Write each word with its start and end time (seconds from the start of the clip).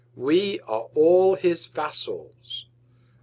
We 0.15 0.59
are 0.61 0.87
all 0.95 1.35
his 1.35 1.67
Vassals. 1.67 2.65